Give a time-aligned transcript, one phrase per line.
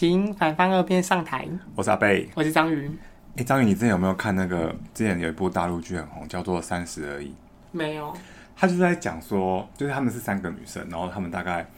[0.00, 1.46] 请反方二辩上台。
[1.74, 2.90] 我是阿贝，我是章鱼。
[3.32, 4.74] 哎、欸，章鱼，你之前有没有看那个？
[4.94, 7.28] 之前有一部大陆剧很红，叫做《三十而已》。
[7.70, 8.16] 没有。
[8.56, 11.68] 他就是在讲说，就是他们是三个女生，然后他们大概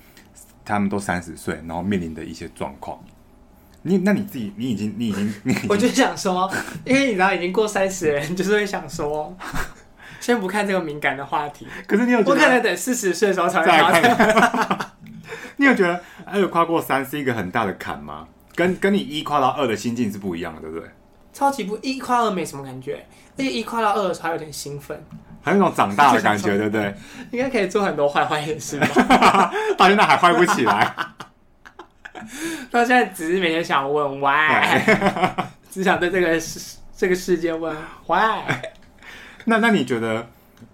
[0.65, 2.97] 他们都三十岁，然后面临的一些状况。
[3.83, 6.49] 你那你自己，你已经，你已经， 你我就想说，
[6.87, 9.37] 因为你知道已经过三十的人，就是会想说，
[10.21, 11.67] 先不看这个敏感的话题。
[11.89, 14.92] 可是你有我可能等四十岁的时候才会看。
[15.57, 18.27] 你有觉得二跨过三是一个很大的坎吗？
[18.55, 20.89] 跟跟你一跨到二的心境是不一样的，对不对？
[21.33, 23.07] 超级不，一跨二没什么感觉，
[23.39, 25.03] 而且一跨到二的时候还有点兴奋，
[25.43, 26.95] 还有那种长大的感觉， 对不对？
[27.31, 29.51] 应该可以做很多坏坏的事吧？
[29.79, 30.95] 到现在还坏不起来，
[32.71, 34.85] 到现在只是每天想问 why，
[35.71, 37.75] 只想对这个世这个世界问
[38.07, 38.43] why。
[39.47, 40.27] 那那你觉得？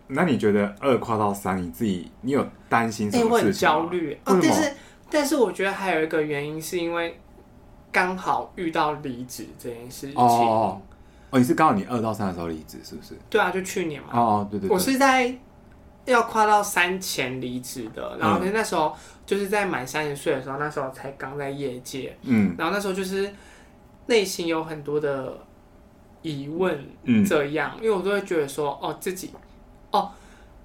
[0.08, 3.76] 那你觉得二跨到三，你自己你有担心什么事情吗？
[3.76, 4.74] 我很焦虑哦，但是
[5.10, 7.20] 但是我觉得还有一个原因是因为
[7.92, 10.82] 刚好遇到离职这件事情哦，哦，
[11.30, 13.14] 哦，你是刚好你二到三的时候离职是不是？
[13.28, 14.08] 对啊，就去年嘛。
[14.12, 15.34] 哦哦，对对对，我是在
[16.06, 18.94] 要跨到三前离职的，然后那时候
[19.26, 23.30] 就是在满三十岁的时候，那时候才刚在业界，嗯，然后那时候就是
[24.06, 25.38] 内心有很多的
[26.22, 29.30] 疑问，嗯，这样，因为我都会觉得说，哦，自己。
[29.90, 30.10] 哦，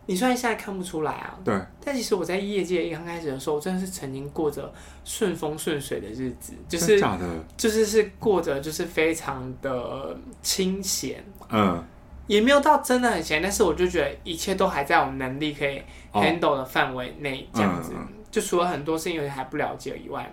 [0.05, 4.71] 你虽然现在看不出来啊，对，但其实我在业界刚开始的时候，我真的是曾经过着
[5.05, 11.81] 顺风顺水的日子，就是假的，就是是过着就是非常的清闲，嗯，
[12.27, 17.93] 也没有到真的很闲，但是我就觉得一切都还在我们能力可以 handle 的范围内，这样子，
[18.29, 20.23] 就除了很多事情有点还不了解以外，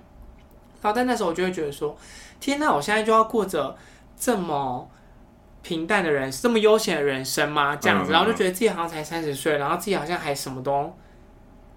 [0.83, 1.97] 然后但那时候我就会觉得说，
[2.41, 3.77] 天哪，我现在就要过着
[4.19, 4.91] 这么。
[5.63, 7.77] 平淡的人，这么悠闲的人生吗？
[7.77, 10.91] 这样子，然后就觉得自己好像才三十岁，然后自己好像还什么都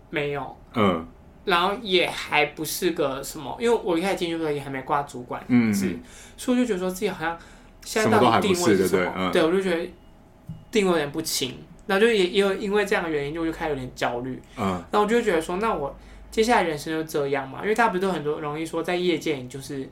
[0.09, 1.05] 没有，嗯，
[1.43, 5.73] 然后也还不是个什么，因为我一开始进去的时候也还没挂主管，嗯，
[6.37, 7.37] 所以我就觉得说自己好像
[7.83, 9.29] 现在到底定位是什么？
[9.33, 9.91] 对，我就觉得
[10.71, 15.93] 定位有点不清，然后就也也有因为这样的原因，就我就开始有点焦虑，嗯，然后我就觉得说，那我
[16.31, 17.59] 接下来人生就这样嘛？
[17.61, 19.89] 因为大家不是都很多容易说在业界，你就是。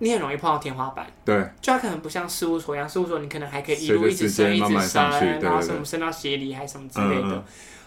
[0.00, 5.02] 你很容易碰到天花板，对，就它可能不像事务所一样，事务所你可能还可以一路一直升，一直升，
[5.40, 7.44] 然后什么升到协理还是什么之类的，嗯嗯，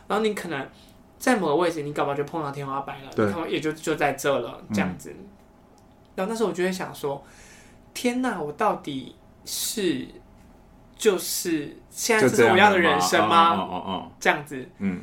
[0.10, 0.68] 然后你可能
[1.18, 5.10] 在某个位置，你搞不好就碰到天花板了，对，也就就在这了，这样子。
[5.18, 5.26] 嗯、
[6.16, 7.24] 然后那时候我就会想说，
[7.94, 10.06] 天哪，我到底是
[10.98, 13.56] 就是现在这是我要的人生吗？
[13.56, 15.00] 哦哦哦，这样子，嗯，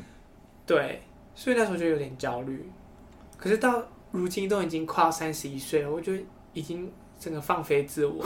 [0.67, 1.01] 对，
[1.33, 2.69] 所以那时候就有点焦虑。
[3.35, 3.81] 可是到
[4.11, 6.13] 如今都已经快要三十一岁了，我就。
[6.51, 8.25] 已经整个放飞自我，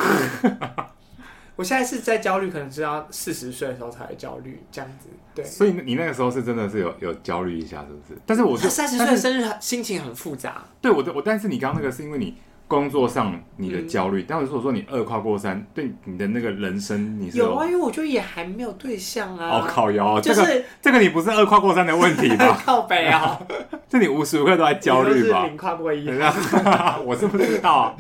[1.56, 5.10] 我现在是在焦虑，可能是要四十岁的时候才会焦虑这样子。
[5.36, 8.20] 对，所以你那个时候是真的是有有焦虑一下，是不是？
[8.26, 10.64] 但是我三十岁的生日心情很复杂。
[10.80, 12.38] 对，我的我，但是你刚刚那个是因为你。
[12.74, 19.60] 工作上你的焦虑，嗯、但如果说你二跨过三，对你的那个人生你是有，有啊，因为我觉得也还没有对象啊。
[19.60, 22.60] 哦，靠腰，就是这个这个你不是二跨过三的问题吧？
[22.66, 23.40] 靠北啊，
[23.88, 25.46] 这你无时无刻都在焦虑吧？
[25.46, 26.10] 零跨过一，
[27.06, 27.96] 我是不知道、啊。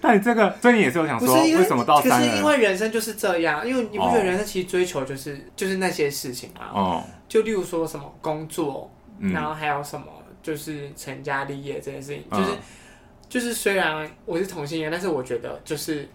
[0.00, 2.20] 但你这个，所以你也是有想说，为，为什么到三？
[2.20, 6.66] 可是因为人生就是这样，因为你不觉得人生其实追求就是、哦、就是那些事情嘛？
[6.72, 8.88] 哦，就例如说什么工作，
[9.18, 10.06] 嗯、然后还有什么
[10.40, 12.50] 就是成家立业这件事情，就是。
[13.24, 16.08] 嗯就是虽然我是同性恋，但是我觉得就是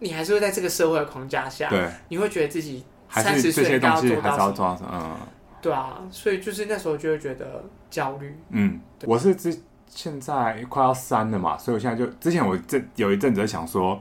[0.00, 4.90] 你还是会在这个社会的框架下，对，你会觉得自己三十岁要做到什么？
[4.92, 5.16] 嗯，
[5.62, 8.36] 对啊，所以就是那时候就会觉得焦虑。
[8.50, 9.58] 嗯，我是之
[9.88, 13.98] 现在快要三了嘛，所以我现在就之前我这有一阵子在想说，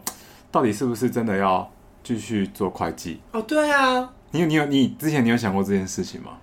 [0.52, 1.72] 到底是不是真的要
[2.04, 3.22] 继续做会计？
[3.32, 6.34] 哦，对啊，你有你有你之前你有想过这件事情吗？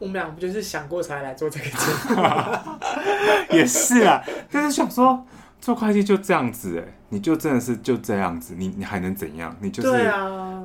[0.00, 1.76] 我们俩不就是想过才来做这个节
[2.10, 2.16] 目？
[3.56, 5.24] 也是啊，就是想说。
[5.64, 9.56] 做会计就这样子哎，你就真的是就这样子，你你还能怎样？
[9.62, 10.12] 你就是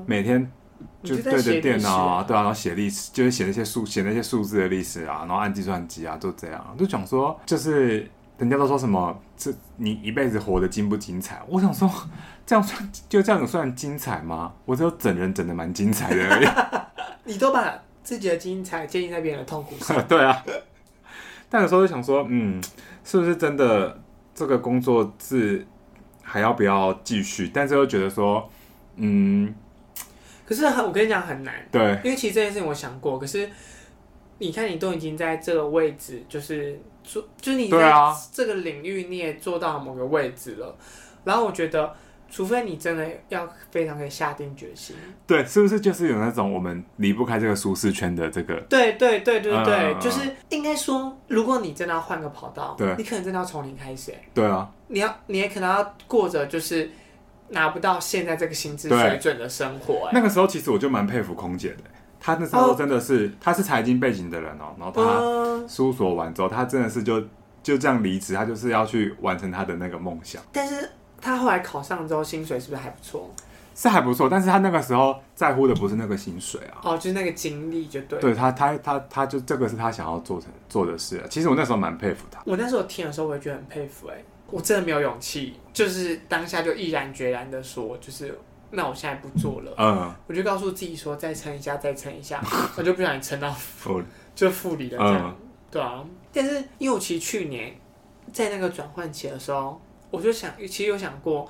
[0.05, 0.51] 每天
[1.01, 6.75] 就对着电脑啊，对啊，然后写历史，就是写那些数，写那些数字的历史啊，然后按计算机啊，都这样。
[6.77, 11.41] 就想说，就是人家都说什么，这你一辈子活得精不精彩？
[11.47, 11.89] 我想说，
[12.45, 14.51] 这样算就这样算精彩吗？
[14.65, 16.47] 我只有整人整的蛮精彩的而已。
[17.23, 19.95] 你都把自己的精彩建立在别人的痛苦上。
[20.09, 20.43] 对啊，
[21.49, 22.61] 但有时候就想说，嗯，
[23.05, 23.97] 是不是真的？
[24.39, 25.67] 这个工作是
[26.23, 27.51] 还要不要继续？
[27.53, 28.49] 但是又觉得说，
[28.95, 29.53] 嗯，
[30.45, 33.19] 可是我跟你讲很难，对，因为其实这件事情我想过。
[33.19, 33.49] 可是
[34.37, 37.93] 你看，你都已经在这个位置，就是做，就是你在
[38.31, 40.67] 这个领域你也做到某个位置了。
[40.67, 40.75] 啊、
[41.25, 41.93] 然后我觉得
[42.31, 44.95] 除非你真的要非常可以下定决心，
[45.25, 48.55] 对，是不是就是有那种我们离不开这个舒适圈的这个？
[48.69, 56.91] 对对对对对，嗯、就是应该说，如果你真的要换个跑道，对，你可能真的要从零开始，对啊，你要你也可能要过着就是
[57.49, 60.09] 拿不到现在这个薪资水准的生活。
[60.13, 61.83] 那个时候其实我就蛮佩服空姐的，
[62.19, 67.19] 他那时候真的是，她、哦、是财经背景的人哦，然后他搜索完之后，他真的是就
[67.63, 70.87] 就这样离职，他就是要去完成他的那个梦想，但是。
[71.21, 73.29] 他后来考上之后，薪水是不是还不错？
[73.75, 76.81] 是还不错，但是他那个时候在乎的不是那个薪水啊。
[76.83, 78.19] 哦，就是那个经历就对。
[78.19, 81.23] 对他，他，他，他就这个是他想要做成做的事。
[81.29, 82.41] 其实我那时候蛮佩服他。
[82.43, 84.07] 我那时候听的时候，我也觉得很佩服。
[84.09, 84.21] 哎，
[84.51, 88.37] 我真的没有勇气，就是当下就毅然决然的说，就是
[88.71, 89.73] 那我现在不做了。
[89.77, 90.13] 嗯。
[90.27, 92.43] 我就告诉自己说，再撑一下，再撑一下。
[92.75, 94.03] 我就不小心撑到负，
[94.35, 95.35] 就负离了这样。
[95.71, 96.03] 对啊。
[96.33, 97.73] 但是因为我其实去年
[98.33, 99.79] 在那个转换期的时候。
[100.11, 101.47] 我就想，其实有想过，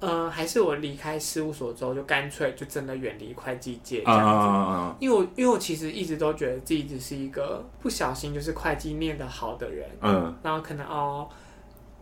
[0.00, 4.48] 呃，还是我离开事务所之后，就干脆就真的远离会计界这样子。
[4.48, 4.94] Uh, uh, uh, uh.
[5.00, 10.34] 因为我，因为我其实一直都觉得自己只是一个不小心就是会计念得好的人，嗯，uh.
[10.42, 11.28] 然后可能哦，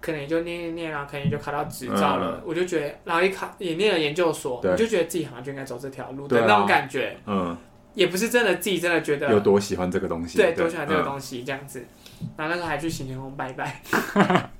[0.01, 2.39] 可能也就念念念，然后可能也就考到执照了。
[2.39, 2.43] Uh.
[2.45, 7.17] 我就觉得，然后一考也念了研究所，我就觉得自己好像就应该走这条路的那种感觉。
[7.27, 7.57] 嗯，uh.
[7.95, 11.81] 也不是真的自己真的觉得有多喜欢这个东西，对，多喜欢这个东西这样子。
[11.81, 12.27] Uh.
[12.37, 13.81] 然后那时候还去行天宫拜拜。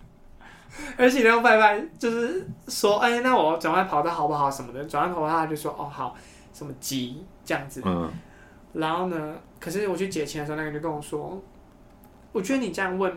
[0.97, 4.51] 而且呢，拜拜就是说，哎、欸，那我转换跑道好不好？
[4.51, 6.15] 什么的，转换跑道他就说，哦，好，
[6.53, 7.83] 什么急这样子。
[7.85, 8.11] 嗯。
[8.73, 11.43] 然后呢，可是我去结钱的时候，那个人就跟我说，
[12.33, 13.13] 我觉得你这样问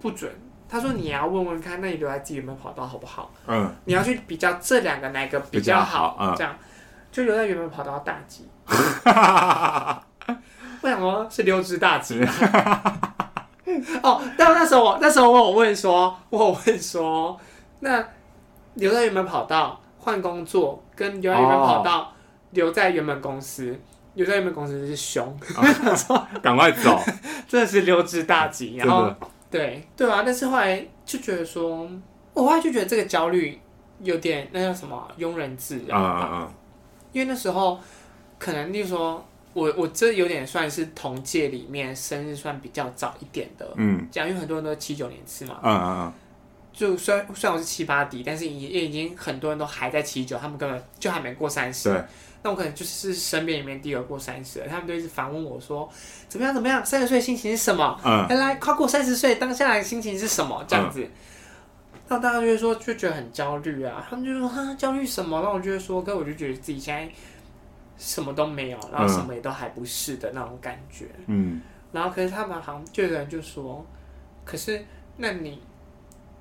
[0.00, 0.30] 不准。
[0.68, 3.30] 他说你也要问问看，那你留在自己原本跑道好不好？
[3.46, 3.70] 嗯。
[3.84, 6.16] 你要去比较这两个哪个比较好？
[6.18, 6.56] 较好嗯、这样
[7.10, 8.48] 就留在原本跑道大吉。
[10.80, 12.20] 为什么，是溜之大吉。
[14.02, 17.38] 哦，但那时候我那时候我问说，我问说，
[17.80, 18.04] 那
[18.74, 22.06] 留在原本跑道换工作，跟留在原本跑道、oh.
[22.50, 23.78] 留在原本公司，
[24.14, 25.36] 留在原本公司是凶，
[26.42, 26.60] 赶、oh.
[26.60, 26.98] 快走，
[27.48, 28.76] 真的是溜之大吉。
[28.76, 29.16] 然后的
[29.50, 31.88] 对对啊，但是后来就觉得说，
[32.34, 33.60] 我后来就觉得这个焦虑
[34.00, 36.50] 有点那叫什么庸人自扰啊，
[37.12, 37.78] 因为那时候
[38.38, 39.24] 可能例如说。
[39.54, 46.12] 我我这有点算是同届里面生日算比较早一点的，嗯，这样因为很多人都七九年次嘛，嗯嗯嗯，
[46.72, 52.02] 就虽然虽然我是七八底，但是也也已经很多人都还在七九，他们根本就还没过三十，对，
[52.42, 55.86] 那我可能就是身边里面第一个过三十，他们都一直反问我说
[56.28, 58.00] 怎么样怎么样，三十岁心情是什么？
[58.02, 60.64] 嗯，来来跨过三十岁当下的心情是什么？
[60.66, 61.06] 这样子，
[62.08, 65.42] 那、嗯、大家就会说就觉得很焦虑啊，他们就说哈焦虑什么？
[65.42, 67.12] 那我就会说，哥我就觉得自己现在。
[67.96, 71.06] 什么都没有，然后什么也都还不是的那种感觉。
[71.26, 71.60] 嗯，
[71.92, 73.84] 然后可是他们好像就有人就说，
[74.44, 74.84] 可是
[75.16, 75.62] 那你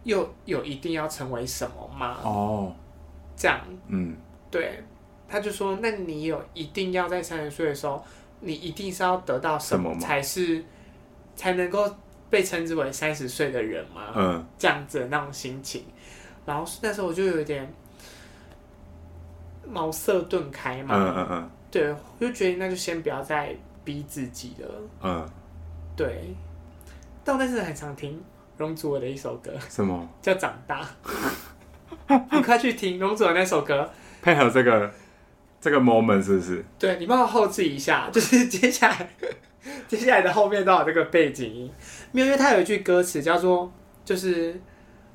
[0.03, 2.17] 又有一定要成为什么吗？
[2.23, 2.75] 哦，
[3.35, 4.15] 这样，嗯，
[4.49, 4.83] 对，
[5.27, 8.03] 他就说，那你有一定要在三十岁的时候，
[8.39, 10.63] 你一定是要得到什么才是
[11.35, 11.89] 才能够
[12.29, 14.13] 被称之为三十岁的人吗？
[14.15, 15.83] 嗯，这样子的那种心情，
[16.45, 17.71] 然后那时候我就有点。
[19.71, 24.69] 茅塞顿开嘛，嗯嗯嗯，对，我就决定那就先不要再逼自己了，
[25.01, 25.29] 嗯，
[25.95, 26.35] 对。
[27.23, 28.19] 但我那时很常听
[28.57, 30.07] 容祖儿的一首歌，什么？
[30.21, 30.83] 叫《长大》，
[32.31, 33.89] 你快去听容祖儿那首歌，
[34.21, 34.91] 配合这个
[35.59, 36.65] 这个 moment 是不是？
[36.79, 39.09] 对，你帮我后置一下，就是接下来
[39.87, 41.71] 接下来的后面都有这个背景音，
[42.11, 43.71] 没有因为它有一句歌词叫做，
[44.03, 44.59] 就是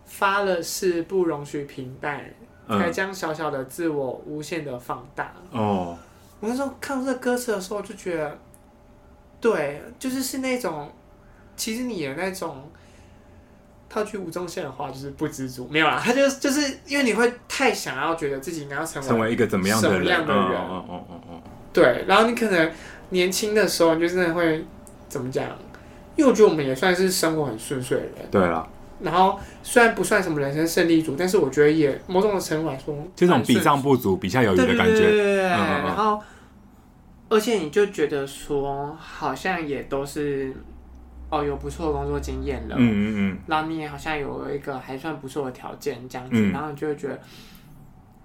[0.04, 2.24] 发了誓不容许平淡。
[2.68, 5.32] 才将小小的自我无限的放大。
[5.52, 5.96] 哦，
[6.40, 8.38] 我那时候看到这个歌词的时候，就觉得，
[9.40, 10.90] 对，就是是那种，
[11.56, 12.70] 其实你的那种，
[13.88, 21.42] 套句吴宗宪的话，就是不知足，没有啦， 他就就是因为你会太想要觉得自己应该要成为成为一个怎么样的人，哦哦哦哦，
[21.72, 22.72] 对，然后你可能
[23.10, 24.64] 年轻的时候，你就真的会
[25.08, 25.46] 怎么讲？
[26.16, 28.66] 因为我觉得我们也算是生活很顺遂的人，对了。
[29.00, 34.94] 然后虽然不算什么人生胜利组，但是我觉得也某种程度来说，这种比上不足、比下有余的感觉。
[34.94, 35.42] 对对对对。
[35.42, 36.22] 然后，
[37.28, 40.50] 而且你就觉得说，好像也都是
[41.28, 42.76] 哦，有不错的工作经验了。
[42.78, 43.38] 嗯嗯嗯。
[43.46, 47.20] 然后你也好像有一个还算不错的条件这样子，嗯、然后你就会觉得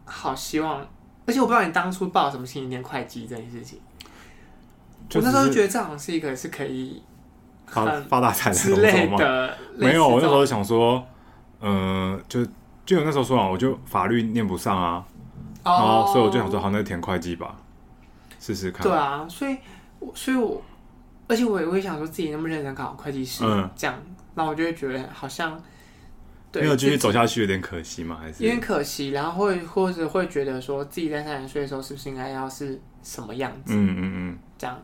[0.06, 0.88] 好希望。
[1.26, 3.80] 而且我不知道你当初报什么心理念会计这件事情，
[5.10, 7.02] 就是、我那时候就觉得这好像是一个是可以。
[7.72, 9.50] 发发大财的工作吗？
[9.78, 11.04] 没有，我那时候想说，
[11.62, 12.46] 嗯、呃，就
[12.86, 15.04] 就有那时候说啊，我就法律念不上啊，
[15.64, 17.56] 然后所以我就想说，好，那填会计吧，
[18.40, 18.84] 试试看。
[18.84, 19.58] 对啊，所以，
[20.14, 20.62] 所以我，
[21.28, 23.96] 而且我也会想说自己那么认真考会计师，嗯、这样，
[24.36, 25.60] 那我就会觉得好像
[26.54, 28.18] 没有继续走下去有点可惜吗？
[28.22, 33.74] 还是有点可惜，然后会或者会觉得说自己在三十岁的时候是不是应该要是什么样子？
[33.74, 34.78] 嗯嗯嗯，这样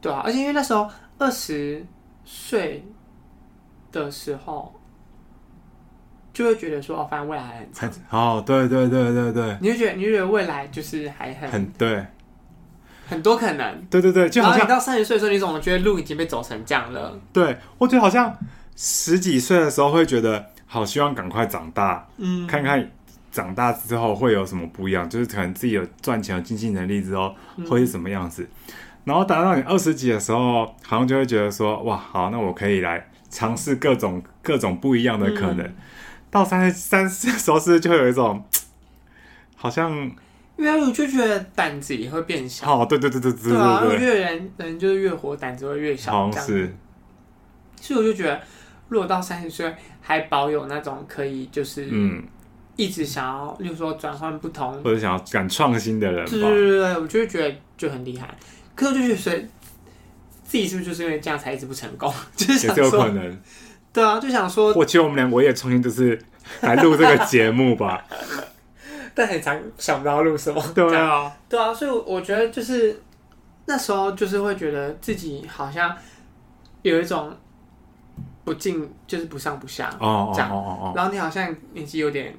[0.00, 1.84] 对啊，而且因为那时候二十
[2.30, 2.84] 岁
[3.90, 4.72] 的时候。
[6.32, 7.90] 就会觉得说哦，反正未来还很长。
[8.08, 9.58] 哦，对对对对对。
[9.60, 12.06] 你就觉得，你就觉得未来就是还很很对，
[13.08, 13.84] 很多可能。
[13.90, 17.18] 对对对，就好像你到三十岁的时候，你总觉得路已经被走成这样了。
[17.32, 18.34] 对，我觉得好像
[18.76, 22.88] 十几岁的时候会觉得好希望赶快长大，嗯，看看
[23.32, 27.34] 长大之后会有什么不一样，就是可能自己有赚钱、有经济能力之后
[27.68, 28.48] 会是什么样子。
[28.68, 35.66] 嗯、然后达到你二十几的时候，好像就会觉得说哇，好，那我可以来尝试各种各种不一样的可能。
[35.66, 35.76] 嗯
[36.32, 38.40] 到三十三十的时候，是不是就会有一种
[39.56, 39.90] 好像，
[40.56, 42.82] 因为我就觉得胆子也会变小。
[42.82, 46.72] 哦，对对对对越人人就是越活胆子会越小，好像是。
[47.80, 48.40] 所以我就觉得，
[48.90, 52.22] 如果到三十岁还保有那种可以就是嗯，
[52.76, 58.32] 一直想要，例如说转换不同或者想要敢创新的人，对对对对，我就会觉得就很厉害。
[58.80, 59.38] 可是我就觉得，
[60.42, 62.10] 自己是不是就是因为这样才一直不成功？
[62.34, 63.40] 就是想说也是有可能。
[63.92, 66.18] 对啊，就想说，我其实我们俩我也重新就是
[66.62, 68.02] 来录这个节目吧，
[69.14, 70.62] 但很常想不到录什么。
[70.74, 73.02] 对啊，对啊，所以我觉得就是
[73.66, 75.94] 那时候就是会觉得自己好像
[76.80, 77.36] 有一种
[78.44, 82.34] 不进就是不上不下哦，这样哦哦哦，然后你好像年纪有点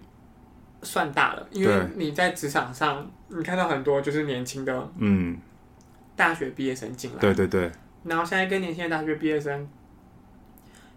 [0.82, 5.38] 算大了，因为你在职场上你看到很多就是年轻的嗯
[6.22, 7.72] 大学毕业生进来，对对对，
[8.04, 9.68] 然后现在跟年轻的大学毕业生。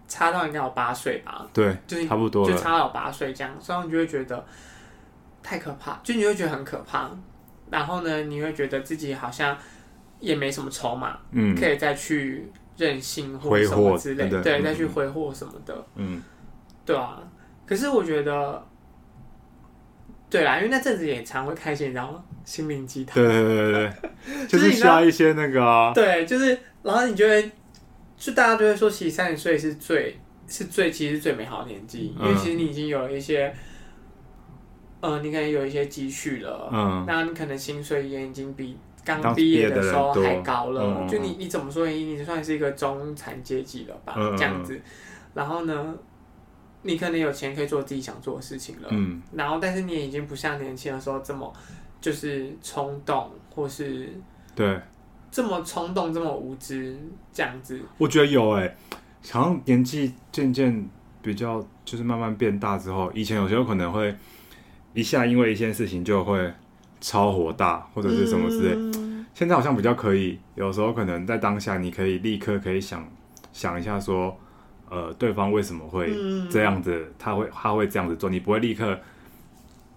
[0.06, 4.44] 差到应该有八岁吧，对，就是差不多，就差到有八岁这样，所以你就会觉得
[5.42, 7.10] 太可怕，就你会觉得很可怕。
[7.70, 9.56] 然后呢，你会觉得自己好像
[10.20, 16.22] 也没什么筹码，嗯，可以再去任性或什么之类，对，再去挥霍什么的，嗯，
[16.84, 17.18] 对啊。
[17.64, 18.62] 可是我觉得，
[20.38, 23.92] 对啦，因为那阵子也常会看一些，然后心灵鸡汤，对对对对
[24.26, 27.50] 对， 就是需要一些那个，对，就是然后你就会。
[28.16, 33.52] 就大家都会说，其实三十岁是最是最其实最美好的年纪，嗯、因为其实你已经有了一些，
[35.00, 44.80] 呃，你可能有一些积蓄了，嗯，那你可能薪水也已经比刚毕业的时候还高了，嗯、就你你怎么说，你你算是一个中产阶级了吧，嗯、这样子，
[45.34, 45.94] 然后呢，
[46.84, 51.52] 你可能有钱可以做自己想做的事情了，嗯，然后但是你也已经不像年轻的时候这么
[52.00, 54.08] 就是冲动或是
[54.54, 54.80] 对。
[55.30, 56.96] 这么冲动，这么无知，
[57.32, 58.76] 这样子，我觉得有哎、欸，
[59.32, 60.88] 好像年纪渐渐
[61.20, 64.14] 比较就是慢慢变大之后，以前有时候可能会
[64.92, 66.48] 一下因为一件事情就会
[67.00, 73.04] 超火大或者是什么之类，嗯、现在好像比较可以，有时候可能在当下你可以立刻可以想
[73.52, 74.38] 想一下说，
[74.94, 76.14] 呃，对方为什么会
[76.48, 78.98] 这样子，他会他会这样子做，你不会立刻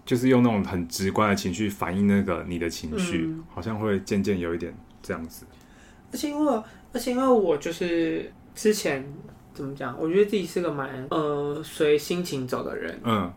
[0.04, 4.74] 就是用那种很直观的情绪反映那个你的情绪，嗯、好像会渐渐有一点。
[5.00, 5.46] 这样子，
[6.12, 6.62] 而且因为，
[6.92, 9.02] 而且因为我就是之前
[9.54, 13.00] 怎么讲，我觉得自己是个蛮呃随心情走的人。
[13.04, 13.32] 嗯，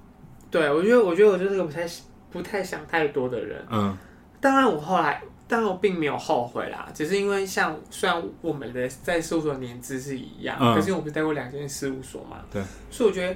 [0.50, 1.88] 对，我觉得，我觉得我就是个不太
[2.32, 3.64] 不太想太多的人。
[3.70, 3.96] 嗯，
[4.42, 13.36] 当然我后来，当然我并没有后悔啦，只是因为像虽然我们的在事务所的年资是一样，嗯、可是我不是待过两间事务所嘛，对，所以我觉得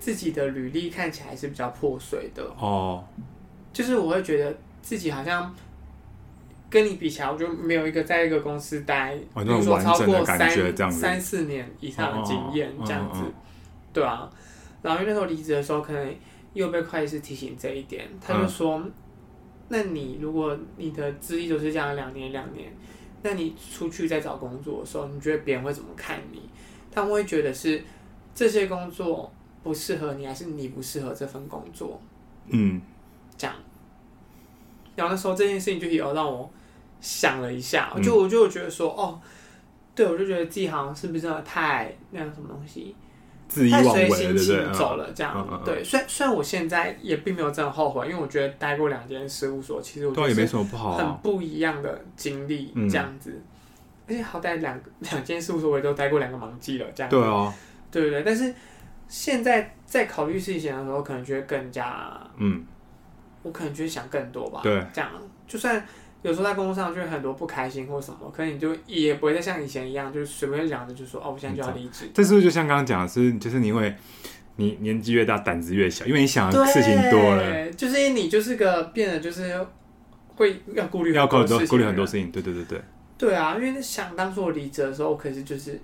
[0.00, 2.42] 自己的履历看起来是比较破碎的。
[2.58, 3.04] 哦，
[3.72, 5.54] 就是我会觉得自己好像。
[6.70, 13.20] 跟你比起来，我就没有一个在一个公司待，比如说超过三三四年以上的经验这样子，
[13.92, 14.28] 对啊。
[14.82, 16.14] 然后因为那时候离职的时候，可能
[16.52, 18.82] 又被会计师提醒这一点，他就说
[19.68, 22.72] ：“那你如果你的资历都是这样两年两年，
[23.22, 26.42] 那你出去再找工作的时候，你觉得别人会怎么看你？
[26.90, 27.82] 他们会觉得是
[28.34, 32.00] 这些工作不适合你，还是你不适合这份工作？”
[32.48, 32.80] 嗯，
[33.36, 33.56] 这样。
[34.96, 36.50] 然后那时候这件事情就有让我。
[37.00, 39.20] 想了一下，我就我就觉得说，嗯、哦，
[39.94, 42.96] 对，我就觉得自己好像是不是真的太那样什么东西，
[43.48, 45.62] 太随心情走了这样。
[45.64, 53.30] 对，虽然虽然我现在也并没有真的后悔，因为我觉得待过两间事务所，其实我觉得也没什么不好，很不一样的经历这样子。
[53.30, 53.42] 嗯、
[54.08, 57.16] 而且好歹两两间事务所我也都待过两个忙季了，这样子。
[57.16, 57.54] 对啊，
[57.90, 58.22] 对不对？
[58.22, 58.54] 但是
[59.08, 62.64] 现在在考虑事情的时候，可能就会更加嗯，
[63.42, 64.60] 我可能就会想更多吧。
[64.62, 65.10] 对，这样
[65.46, 65.84] 就算。
[66.24, 72.06] 有时候在工作上就会很多不开心或什么，可能你就也不会再像以前一样，就是随便讲的就说哦，我现在就要离职。
[72.14, 73.94] 这是不是就像刚刚讲的是，就是你会
[74.56, 79.54] 你年纪越大胆子越小，因为你想的事情多了，就是因为你就是个变得就是
[80.36, 82.80] 会要顾虑要顾虑顾虑很多事情，对对对对。
[83.18, 85.78] 对啊，因为想当初我离职的时候，可是就是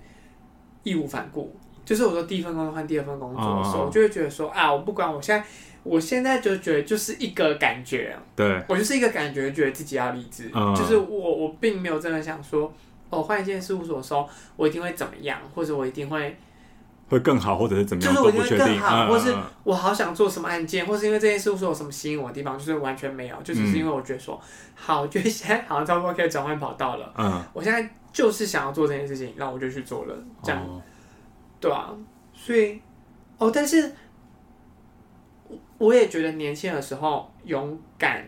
[0.81, 5.45] 义无反顾，就是我说第一份工作换第二份工作的时候，我就会觉得说啊，我不管，我现在
[5.83, 12.71] 我现在就觉得就是一个感觉，对，我就是一个感觉，觉得自己要离职，嗯、就是我我并没有真的想说，
[13.09, 16.37] 哦，换一间事务所的时候，我一定会怎么样，或者我一定会
[17.09, 30.61] 会更好，或者是怎么样，就是我一定会更好，或是我好想做什么案件，或是因为这间事务所有什么吸引我的地方，就是完全没有，就只是因为我觉得说，嗯、好，我觉得现在好像差不多可以转换跑道了，嗯，我现在就是想要做这件事情，然后我就去做了，这样。
[30.61, 30.79] 哦
[31.61, 31.95] 对啊，
[32.33, 32.81] 所以
[33.37, 33.93] 哦，但是
[35.77, 38.27] 我也觉得年轻的时候勇敢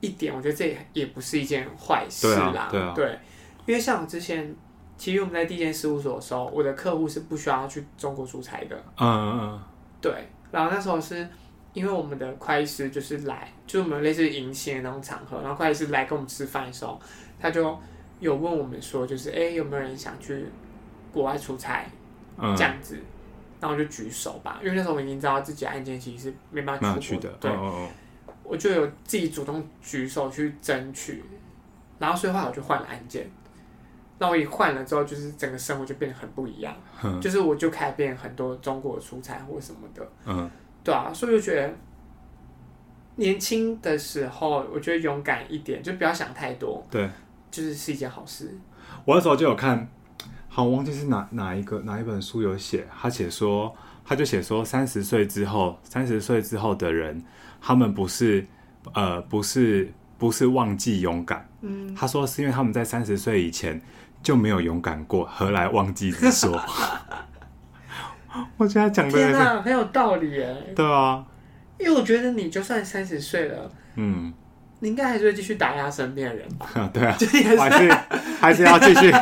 [0.00, 2.50] 一点，我觉得这也不是一件坏事啦。
[2.52, 3.18] 对啊，对啊，对，
[3.66, 4.54] 因为像我之前，
[4.96, 8.76] 其实我们在第一间事务所的时候，我的客户是不需要去中国出差的。
[8.98, 9.60] 嗯嗯嗯。
[10.00, 10.12] 对，
[10.50, 11.28] 然后那时候是
[11.72, 17.00] 因为我们的会计师就是来，就是我们类似迎新的那种场合，然后会计师来跟我们吃饭的时候，
[17.38, 17.78] 他就
[18.18, 20.44] 有问我们说，就是哎，有没有人想去
[21.12, 21.84] 国外出差？
[22.38, 22.98] 嗯、这样子，
[23.60, 27.88] 然后我就举手吧，因为那时候我已经知道自己的案件其实是没办法出国的，对，哦哦
[28.42, 31.22] 我就有自己主动举手去争取，
[31.98, 33.30] 然后所以后来我就换了案件，
[34.18, 36.74] 那我一换了之后，就是整个生活就变得很不一样，
[37.04, 40.50] 嗯、 就是我就开始变很多中国的出差或什么的，嗯，
[40.82, 41.72] 对啊，所以我就觉得
[43.16, 47.08] 年轻的时候，我觉得勇敢一点，就不要想太多，对，
[47.50, 48.52] 就是是一件好事。
[49.04, 49.88] 我那时候就有看。
[50.54, 57.24] 好，我忘记是哪哪一个哪一本书有写，他写说，他就写说，三十岁之后，三十岁之后的人，
[57.58, 58.46] 他们不是，
[58.92, 63.80] 呃，不是，不是忘记勇敢，嗯，他说是因为他们在三十岁以前
[64.22, 66.60] 就没有勇敢过，何来忘记之说？
[68.58, 71.24] 我觉得他讲的很有道理耶，对啊，
[71.78, 74.30] 因为我觉得你就算三十岁了，嗯。
[74.82, 76.68] 你应该还是会继续打压身边的人吧？
[76.92, 77.14] 对啊，
[77.56, 77.90] 还是
[78.42, 79.12] 还是要继续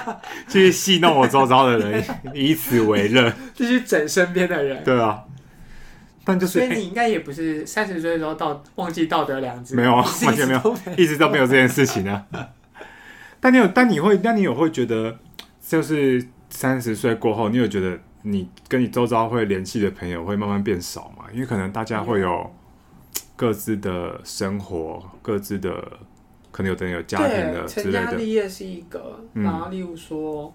[0.47, 2.03] 继续戏弄我周遭的人，
[2.33, 4.83] 以此为乐，继续整身边的人。
[4.83, 5.23] 对啊，
[6.25, 12.25] 但就是，所以你应该也不是三十岁的时候到忘记道德良知，没有啊，完全没有，一直都没有这件事情啊。
[13.39, 15.19] 但你有，但你会，但你有会觉得，
[15.61, 21.27] 就是三十岁过后，你有觉得你跟你周遭会联系的朋友会慢慢变少嘛？
[21.35, 22.51] 因为可能大家会有。
[23.41, 25.73] 各自的生活，各自的
[26.51, 28.05] 可能有的人有家庭的之类的。
[28.05, 30.53] 成家立业是一个，嗯、然后例如说，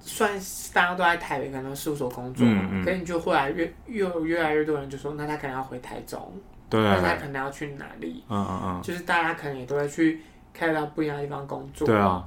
[0.00, 6.30] 算是大家都在台北，可能事务所工作嘛，嗯嗯、可是你就后来越越有越来越多人就说，那他可能要回台中，
[6.68, 8.22] 对，那他可能要去哪里？
[8.28, 10.20] 嗯嗯嗯，就是大家可能也都会去
[10.52, 11.86] 开到不一样的地方工作。
[11.86, 12.22] 对啊。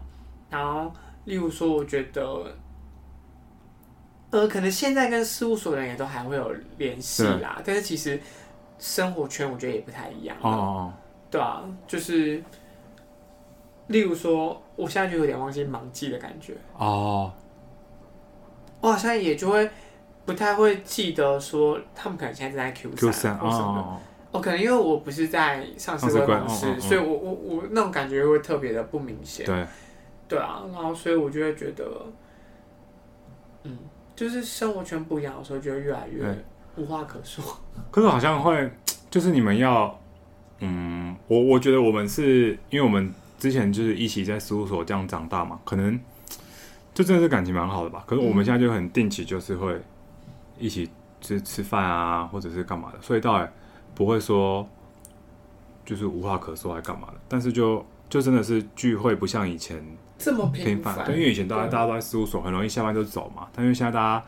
[0.50, 0.92] 然后，
[1.26, 2.56] 例如说，我觉得，
[4.32, 8.20] 呃，可能现在跟事务所的人也都还会有联系啦，对但是其实。
[8.80, 10.92] 生活圈我觉得也不太一样哦，oh.
[11.32, 12.44] 对啊，就是，
[13.88, 17.32] 例如说，我现在就有点忘记忙季的感觉哦
[18.82, 18.90] ，oh.
[18.90, 19.70] 我好像也就会
[20.26, 24.00] 不太会记得说他们可能现在正在 Q 三或什么的，哦
[24.34, 24.44] ，oh.
[24.44, 29.66] 可能因为我不是在上市柜公司，所以我我我那种感觉会特别的不明显，对，
[30.28, 32.06] 对啊，然后所以我就会觉得，
[33.64, 33.78] 嗯，
[34.16, 36.46] 就是生活圈不一样的时候，就会越来越。
[36.76, 37.44] 无话可说，
[37.92, 38.72] 可是好像会，
[39.12, 40.00] 就是你们要，
[40.60, 46.00] 嗯，我我觉得我们是因为我们之前就是一起在事务所这样长大嘛，可能
[46.94, 48.04] 就真的是感情蛮好的吧。
[48.08, 49.80] 可是我们现在就很定期，就是会
[50.58, 50.90] 一起
[51.22, 53.48] 吃吃饭啊，或者是干嘛的，所以倒也
[53.94, 54.68] 不会说
[55.86, 57.14] 就是无话可说还干嘛的。
[57.30, 59.84] 但是就就真的是聚会不像以前
[60.18, 63.48] 这么频繁，对，因为以前大家大家都在事务所，很容易下班就走嘛。
[63.54, 64.24] 但因为现在大家有。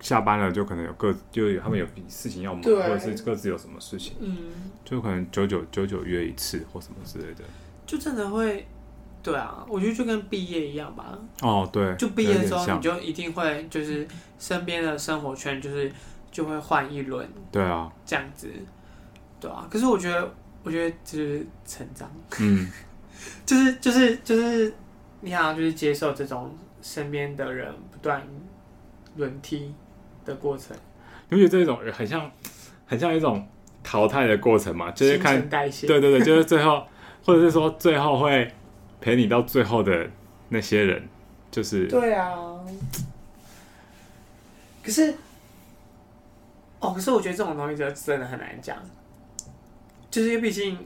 [0.00, 4.36] 下班了就可能有各就有他们有事情要忙，或者是各自有什么事情，嗯，
[4.84, 7.42] 就可能九九九九约一次或什么之类的，
[7.86, 8.66] 就真的会，
[9.22, 11.18] 对啊，我觉得就跟毕业一样吧。
[11.40, 14.06] 哦，对，就毕业之后你就一定会就是
[14.38, 15.90] 身边的生活圈就是
[16.30, 18.48] 就会换一轮，对啊，这样子，
[19.40, 19.66] 对啊。
[19.70, 20.30] 可是我觉得，
[20.62, 22.70] 我觉得就是成长，嗯，
[23.46, 24.72] 就是就是就是
[25.22, 28.22] 你好像就是接受这种身边的人不断
[29.16, 29.74] 轮替。
[30.26, 30.76] 的过程，
[31.30, 32.30] 尤其这种很像，
[32.86, 33.46] 很像一种
[33.82, 36.84] 淘汰的过程嘛，就是看代谢，对对对，就是最后，
[37.24, 38.52] 或者是说最后会
[39.00, 40.10] 陪你到最后的
[40.48, 41.08] 那些人，
[41.50, 42.34] 就是对啊。
[44.82, 45.14] 可是，
[46.80, 48.76] 哦，可是我觉得这种东西就真的很难讲，
[50.10, 50.78] 就是因为毕竟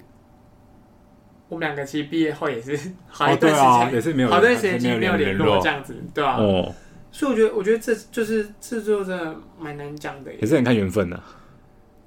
[1.48, 6.36] 我们两个其实毕业后也是 好一段时间，哦啊、也是没有好段时间没有联络这样子，对吧、啊？
[6.38, 6.74] 哦。
[7.12, 11.20] 所以我觉得，我觉得这就是制作真的蛮难讲的，也是很看缘分的。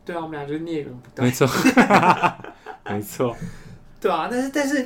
[0.05, 1.25] 对啊，我们俩就是孽缘不断。
[1.25, 1.47] 没错，
[2.89, 3.35] 没错。
[4.01, 4.81] 对啊，但是但是，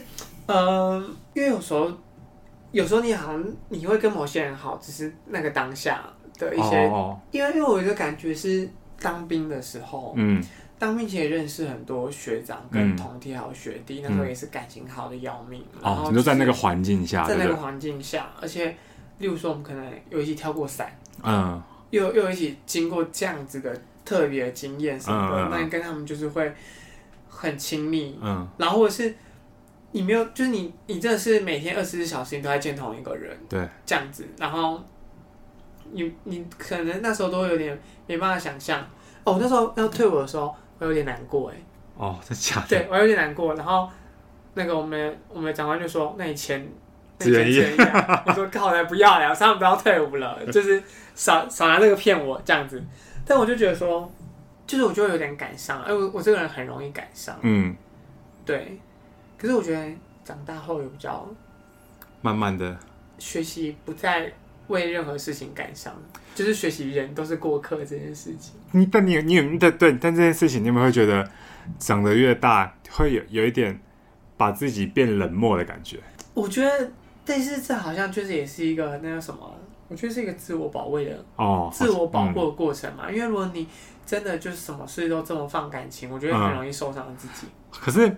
[0.45, 1.91] 嗯、呃，因为有时候，
[2.71, 6.03] 有时候你好像你会跟某些人好，只是那个当下
[6.37, 6.85] 的一些，
[7.31, 10.39] 因为因为我的感觉是当兵的时候，嗯，
[10.77, 15.63] 当兵前也认识很多学长跟同梯还有学弟，那时候也是感情好的要命。
[15.81, 18.77] 哦，你就在那个环境下，在那个环境下，而且
[19.19, 20.91] 例如说我们可能有一起跳过伞，
[21.23, 26.53] 嗯，又又一起经过这样子的特别的经验什么的，那你跟他们就是会
[27.29, 29.15] 很亲密，嗯，然后或者是。
[29.93, 34.79] 你没有，就是你，你真的是每天二十四小时你都在见同一个人，对，这样子，然后
[35.91, 38.85] 你你可能那时候都会有点没办法想象。
[39.23, 41.55] 哦，那时候要退伍的时候，我有点难过哎，
[41.95, 42.67] 哦，真假的？
[42.67, 43.89] 对，我有点难过，然后
[44.55, 46.69] 那个我们我们长官就说，那你签，
[47.19, 50.81] 那你签一下， 我说靠，才不要了，他们不要退伍了，就是
[51.15, 52.81] 少少拿这个骗我这样子，
[53.25, 54.11] 但我就觉得说，
[54.65, 57.75] 就是我就会有点感伤，哎，我我这个人很容易感伤，嗯，
[58.45, 58.79] 对。
[59.37, 59.87] 可是我觉得
[60.23, 61.27] 长大后有比较
[62.21, 62.77] 慢慢的
[63.19, 64.31] 学习，不再
[64.67, 65.93] 为任何事情感伤，
[66.35, 68.53] 就是学习人都是过客这件事情。
[68.71, 71.27] 你但你你有对对，但这件事情你有没有会觉得
[71.79, 73.79] 长得越大会有有一点
[74.35, 75.99] 把自己变冷漠的感觉？
[76.33, 76.91] 我觉得，
[77.27, 79.53] 但是这好像就是也是一个那个什么，
[79.89, 83.03] 我觉得是一个自我保卫的哦，自我保护的过程嘛。
[83.09, 83.67] 嗯、因为如果你
[84.05, 87.45] 真的就是什么事都这么放感情，我觉得很容易受伤自己。
[87.45, 88.17] 嗯、可是。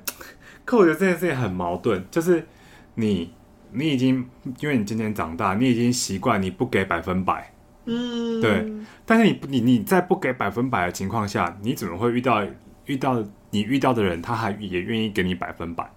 [0.65, 2.45] 可我觉得这件事情很矛盾，就是
[2.93, 3.33] 你，
[3.71, 4.23] 你已经
[4.59, 7.51] 因为你今天长大，你已经习惯你不给百分百，
[7.85, 8.71] 嗯，对。
[9.03, 12.45] 但是你你你在不给百分百的情况下，你怎么会遇到
[12.85, 15.89] 遇到你遇到的人，他还也愿意给你百分百？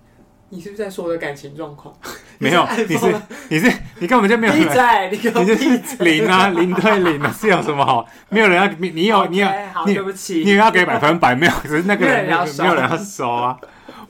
[0.53, 1.95] 你是不是在说我的感情状况？
[2.37, 3.15] 没有，你是
[3.49, 8.07] 你是你根本就没有在，你就是零啊，零对零啊，是有什么好？
[8.29, 9.49] 没有人要你，你有你有，
[9.87, 11.53] 对不起，你也要给百分百没有？
[11.65, 12.33] 可是那个人没
[12.67, 13.59] 有人要收啊。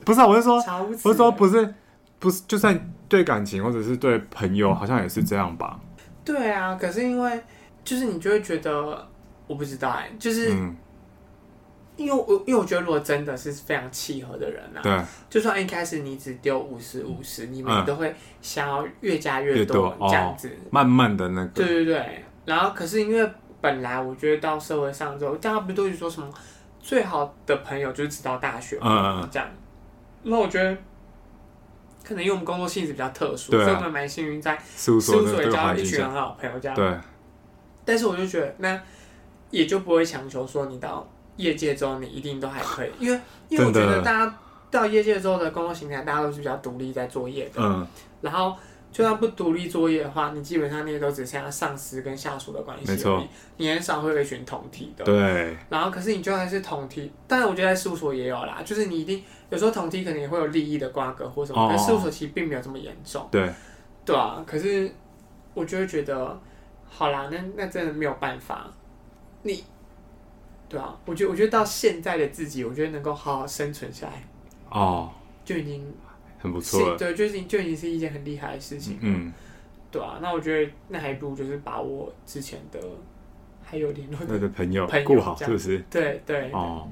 [0.03, 1.73] 不是、啊，我是说，我是说，不是，
[2.19, 2.77] 不是，就算
[3.07, 5.79] 对感情或者是对朋友，好像也是这样吧？
[6.25, 7.41] 对啊，可是因为
[7.85, 9.07] 就是你就会觉得，
[9.47, 10.75] 我不知道哎、欸，就是、嗯、
[11.95, 22.23] 因为我因为我觉得，如果真的是非常契合的人啊，对，就算一开始你只丢五十五十，你们都会想要越加越多，这样子、哦，慢慢的那个，对对对。
[22.45, 26.27] 然后可是因为本来我觉得到社会上之后，大家不都是说什么
[26.79, 29.47] 最好的朋友就是直到大学，嗯，这样。
[30.23, 30.75] 那我觉得，
[32.03, 36.75] 可能因为我们工作性质比较特殊，啊、所以我们蛮幸运，在事务所也交到一群很好的朋友这样。
[36.75, 36.97] 对。
[37.85, 38.81] 但是我就觉得，那
[39.51, 43.19] 也就不会强求说你到业界之后你一定都还可以，因为
[43.49, 47.61] 因为我觉得大家到业界之后的工作形态，大家都是比较独立在作业的。
[47.61, 47.87] 嗯。
[48.21, 48.55] 然后。
[48.93, 53.07] 就算不独立作业的话，你基本上那些都只剩下上司跟下属的关系。
[53.57, 55.03] 你很少会有一群同体的。
[55.03, 55.57] 对。
[55.67, 63.27] 然后，可是你就算是同体，当然我觉得在事务所也有啦，就是你一定有时候同体可能也会有利益的瓜葛或什么，哦、但事务所其实并没有这么严重。
[63.31, 63.51] 对。
[64.05, 64.93] 对啊，可是
[65.55, 66.39] 我就会觉得，
[66.87, 68.69] 好啦，那那真的没有办法。
[69.41, 69.63] 你，
[70.73, 74.23] 对啊，我觉得我觉得到现在的自己，我觉得能够好好生存下来，
[74.69, 75.11] 哦，
[75.45, 75.93] 就已经。
[76.39, 79.31] 很不错了，对，就是就已经是一件很厉害的事情，嗯，
[79.89, 82.77] 对啊，那我觉得那还不如就是把我之前的
[83.63, 85.81] 还有联络的朋友顾好，是不是？
[85.89, 86.51] 对对。
[86.51, 86.85] 哦，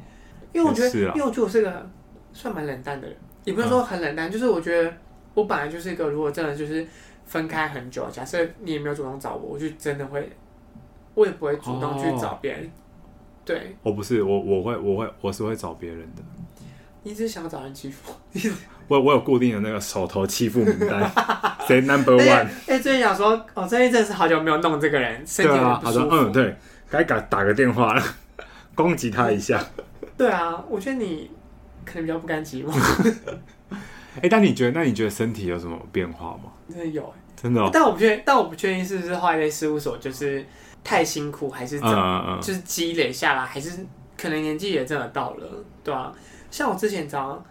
[0.53, 1.89] 因为我觉得，因为我觉得我是个
[2.31, 4.93] 算蛮冷淡的人，也不是说很冷淡，就是我觉得
[5.33, 6.87] 我本来就是一个，如果真的就是
[7.25, 10.31] 分开很久，假设你也没有主动找我，我就真的会，
[11.13, 12.71] 我也不会主动去找别人。
[13.43, 16.21] 对，我不是我，我会，我会，我是会找别人的。
[17.03, 18.13] 你只是想要找人欺负？
[18.87, 21.11] 我我有固定的那个手头欺负名单，
[21.65, 22.45] 谁 number one？
[22.45, 26.15] 哎、欸，最近想说，哦，最近真的是好久没有弄这个人，身体很不舒服。
[26.15, 26.55] 啊、嗯，对，
[26.89, 28.03] 该打打个电话了，
[28.75, 29.63] 攻击他一下。
[30.17, 31.31] 对啊，我觉得你
[31.83, 32.71] 可能比较不甘寂寞。
[33.71, 36.51] 哎、欸，但你觉得，那你觉得身体有什么变化吗？
[36.69, 37.69] 真的有、欸，真的、哦。
[37.73, 40.45] 但我不确定，但我不确定是不是后来在事务所就是
[40.83, 43.85] 太辛苦，还是怎么，嗯嗯嗯就是积累下来，还是
[44.17, 45.47] 可能年纪也真的到了，
[45.83, 46.11] 对啊。
[46.49, 47.45] 像我之前早上，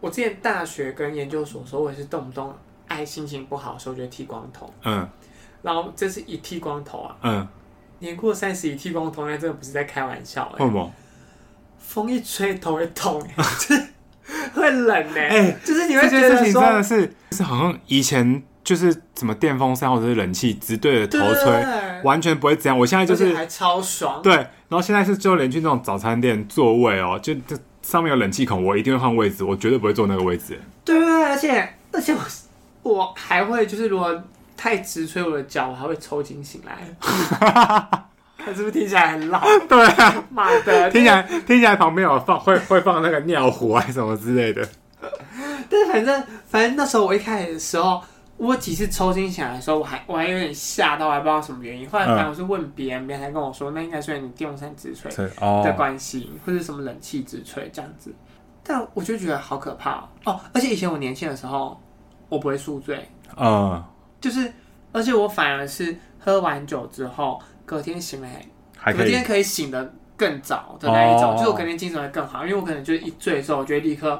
[0.00, 2.54] 我之前大学跟研究所的时候，我也是动不动
[2.88, 4.72] 爱心情不好的时候就剃光头。
[4.84, 5.08] 嗯，
[5.62, 7.16] 然后这是一剃光头啊。
[7.22, 7.46] 嗯，
[7.98, 10.50] 年过三十一剃光头，那真的不是在开玩笑。
[10.58, 10.92] 为什么？
[11.78, 13.86] 风一吹头会痛， 就是
[14.54, 15.20] 会冷呢。
[15.20, 21.64] 哎，就是你会觉得说，真的是，是好像以前就是什么电风扇或者是冷气直对着头吹，
[22.04, 22.78] 完全不会这样。
[22.78, 24.22] 我现在就是还超爽。
[24.22, 27.56] 对，然后现在是就连去那种早餐店座位哦，就就。
[27.82, 30.60] 上面有冷气孔，我一定会换位置，我绝对不会坐那个位置。
[30.84, 32.20] 对对对，而且而且我
[32.82, 34.22] 我还会就是如果
[34.54, 36.76] 太直吹我的脚，我还会抽筋醒来。
[38.36, 39.40] 看是不是听起来很老？
[39.66, 44.68] 对啊， 妈的，听起来听起来旁边有放会会放那个尿壶啊什么之类的。
[45.68, 48.00] 但是反正反正那时候我一开始的时候，
[48.40, 51.86] 我几次抽筋起来的时候，我还我还有点吓到，我还不知道什么原因。
[51.90, 58.14] 后来反正我是问别人，别人才跟我说，那应该是你电风扇直吹的关系，或者什么冷气直吹这样子。
[58.64, 60.40] 但我就觉得好可怕哦！
[60.54, 61.78] 而且以前我年轻的时候，
[62.30, 63.82] 我不会宿醉，嗯，
[64.22, 64.50] 就是，
[64.90, 68.42] 而且我反而是喝完酒之后，隔天醒来，
[68.92, 74.18] 隔天可以醒的更早的那一种，就是我隔天精神会更好，因为我可能就是一醉之后，我就会立刻。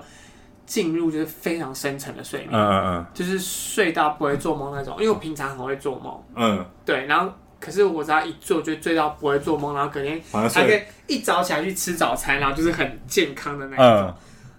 [0.70, 4.94] 进入就是非常深层的睡眠，嗯嗯嗯，就是睡到不会做梦那种。
[5.00, 7.06] 因为我平常很会做梦，嗯，对。
[7.06, 14.14] 然后，可是我只要一做，就醉到不会做梦，然后隔天还可以一早起来去吃早餐，然后就是很健康的那种。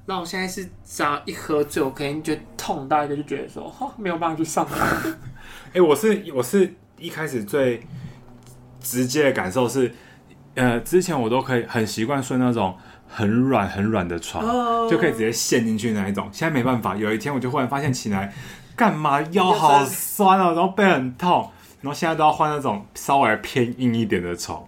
[0.06, 4.78] 那我现在是只要一喝醉，我肯定就痛到一个，就觉得说，哦，没有办法去上班。
[5.74, 7.82] 哎，我是我是一开始最
[8.82, 9.90] 直接的感受是，
[10.56, 12.76] 呃，之前我都可以很习惯睡那种。
[13.14, 14.90] 很软很软的床，oh.
[14.90, 16.30] 就可以直接陷进去那一种。
[16.32, 18.34] 现在没办法，有一天我就忽然发现起来，
[18.74, 21.50] 干嘛腰好酸哦，然后背很痛，
[21.82, 24.66] 然后现在都要换那种稍微偏硬一点的床。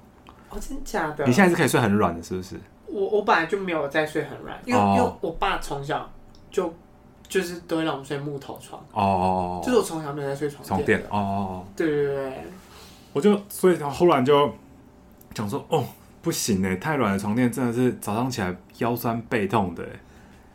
[0.50, 1.26] 哦，真的假的？
[1.26, 2.60] 你现在是可以睡很软的，是不是？
[2.88, 4.98] 我我本来就没有在睡很软，因为、oh.
[4.98, 6.12] 因为我爸从小
[6.52, 6.74] 就
[7.30, 9.66] 就是都会让我们睡木头床哦，oh.
[9.66, 11.64] 就是我从小没有在睡床垫哦。
[11.64, 11.78] Oh.
[11.78, 12.44] 对对对，
[13.14, 14.54] 我就所以然后来就
[15.34, 15.84] 讲说哦。
[16.24, 19.84] 不行哎，太软的床垫真的是早上起来腰酸背痛的。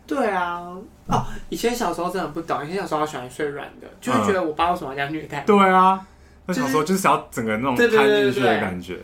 [0.06, 0.74] 对啊，
[1.06, 5.40] 哦，以前小时候真的不懂，以前小时候喜欢睡软的，就是觉得我爸为什么要这样虐待？
[5.40, 6.00] 对啊，
[6.46, 8.98] 那小时候就是想要整个那种瘫进去的感觉。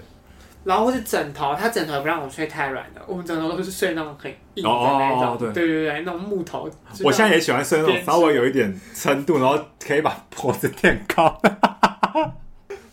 [0.64, 6.66] 然后或是枕头，他枕头也不让我睡太软的，我们枕头都是睡那种很硬的那种，对对对，那种木头。
[7.05, 11.38] 我现在也喜欢睡那种稍微有一点撑度，然后可以把脖子垫高。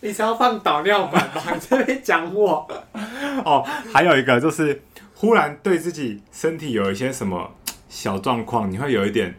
[0.04, 1.40] 你是要放导尿管吗？
[1.54, 2.68] 你这边讲我
[3.46, 4.82] 哦，还有一个就是，
[5.14, 7.52] 忽然对自己身体有一些什么
[7.88, 9.32] 小状况，你会有一点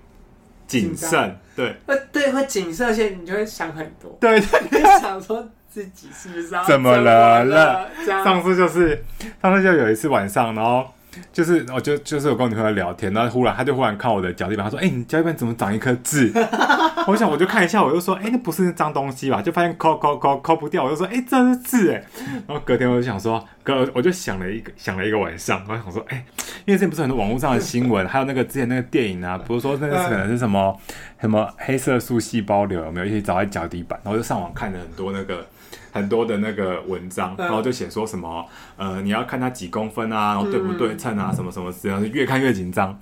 [0.66, 7.90] 谨慎，对，会对会谨慎，而且你就会想很多，对，你，会想说自己是不是怎么了了？
[8.24, 9.04] 上次就是
[9.42, 10.88] 上次就有一次晚上，然后。
[11.32, 16.32] 就是，我就就是我跟我女朋友聊天，然后忽然他就忽然看我的脚底板，他说：“哎、欸，你脚底板怎么长一颗痣？”
[17.08, 22.04] 我想我就看一下，我就说：“哎、欸，那不是脏东西吧？”就发现抠抠抠抠不掉，我就说：“哎、欸，这是痣哎。”
[22.48, 26.26] 然后隔天我就想说，隔我就想了一个想了一个晚上，我想说：“哎、欸，
[26.66, 30.80] 因为之前不是很多网络上的新闻，还有那个之前那个电影啊，不是说那个可能是什么
[31.20, 35.46] 什么黑色素细胞瘤有没有一些长在脚底板？”然后就上网看了很多那个。
[35.92, 38.44] 很多的那个文章，然后就写说什么，
[38.78, 43.00] 呃，你要看它几公分啊，然后对不对称啊，什么什么，这样越看越紧张。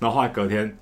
[0.00, 0.76] 然后后来隔天，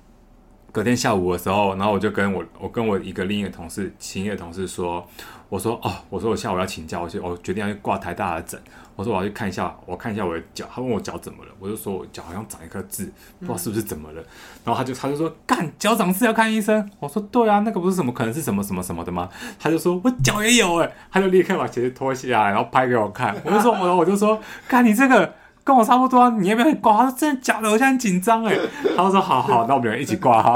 [0.71, 5.05] 隔天下午的时候，然后我就跟我我跟我一个另一个同事，另一个同事说，
[5.49, 8.59] 我说哦，我说我下午要请假，我就我决定要去挂台大的诊。
[8.95, 10.65] 我说我要去看一下，我看一下我的脚。
[10.71, 14.21] 他问我脚怎么了，我就说我脚好像长一颗痣，不知道是不是怎么了。
[14.63, 16.87] 然后他就他就说干脚长痣要看医生。
[16.99, 19.27] 我说对啊，那个不是什么可能是什么什么什么的吗？
[19.59, 23.35] 他就说我脚也有哎，他就立刻把鞋子脱下来，然后拍给我看。
[23.43, 26.97] 我就说我我就说看你这个跟我差不多，你要不要挂？
[26.97, 27.67] 他说真的假的？
[27.69, 28.57] 我现在很紧张哎。
[28.97, 30.53] 他说好好，那我们两个一起挂哈。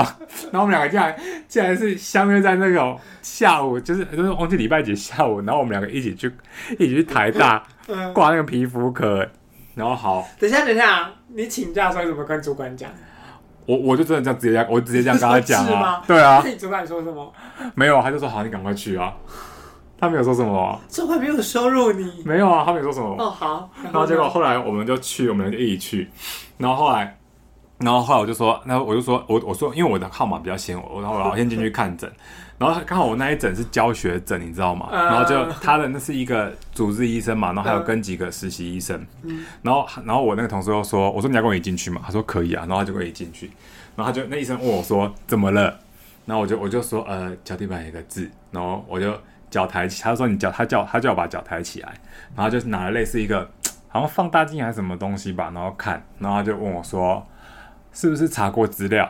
[0.51, 1.15] 然后我们两个竟然
[1.47, 6.31] 竟然是相约在那个下午，就是就是忘记礼拜几下午，然后我们两个一起去
[6.79, 7.63] 一起去台大。
[8.13, 9.23] 挂那个皮肤科，
[9.75, 10.27] 然后好。
[10.39, 12.89] 等一下，等一下，你请假的时候怎么跟主管讲？
[13.67, 16.01] 我我就真的这样直接这样，我直接这样跟他讲啊。
[16.07, 16.41] 对啊。
[16.43, 17.31] 那你主管说什么？
[17.75, 19.13] 没有，他就说好，你赶快去啊。
[19.97, 20.79] 他没有说什么。
[20.89, 22.23] 主管没有收入你？
[22.25, 23.15] 没有啊，他没有说什么。
[23.17, 23.69] 哦，好。
[23.83, 26.09] 然后结果后来我们就去，我们就一起去。
[26.57, 27.17] 然后后来，
[27.79, 32.11] 然后后来我就说，那我就说我我说，因为我的号码比较先，我然后我先进去看诊。
[32.57, 34.87] 然后刚好我那一诊是教学诊，你知道吗？
[34.89, 39.05] 然后就他的那是一个主治医生嘛，然后还有跟几个实习医生。
[39.61, 42.01] 然后然后我那个同事又说，我说你要跟我一起进去嘛？
[42.05, 43.51] 他说可以啊，然后他就跟我一起进去。
[43.97, 45.79] 然后他就那医生问我说怎么了？
[46.25, 49.13] 然后我就我就说呃脚底板有一个痣，然后我就
[49.55, 51.93] 脚抬起，他说你脚他叫他叫我把脚抬起来，
[52.35, 53.49] 然后就拿了类似一个
[53.87, 57.25] 好像放大镜还是什么东西吧，然后看，然后他就问我说
[57.93, 59.09] 是不是查过资料？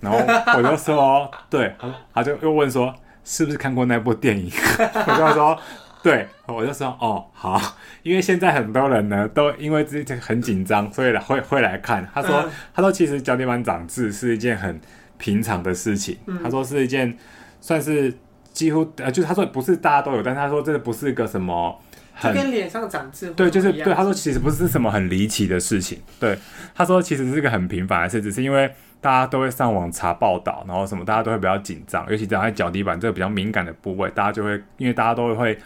[0.00, 0.18] 然后
[0.58, 1.72] 我就说，对，
[2.12, 4.50] 他就又问说，是不是看过那部电影？
[5.06, 5.56] 我就说，
[6.02, 7.60] 对，我就说，哦，好，
[8.02, 12.04] 因为现在很多人呢，都因为自己很紧张，所以来会会来看。
[12.12, 12.44] 他说，
[12.74, 14.80] 他说其实脚底板长痣是一件很
[15.16, 16.18] 平常的事情。
[16.42, 17.16] 他说是一件
[17.60, 18.12] 算是
[18.56, 21.78] 几乎呃，就是他说不是大家都有，但他说这不是一个什么
[22.22, 23.30] 就跟脸上长痣。
[23.32, 23.92] 对，就是对。
[23.92, 26.00] 他说其实不是什么很离奇的事情。
[26.18, 26.38] 对，
[26.74, 28.72] 他说其实是个很平凡的事，只是因为。
[28.98, 35.56] 大家都会上网查报道，然后什么，大家都会比较紧张，尤其在脚底板这个比较敏感的部位，大家就会因为大家都会